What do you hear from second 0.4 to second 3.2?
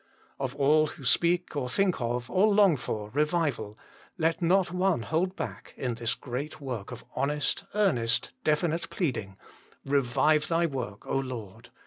all who speak or think of, or long for,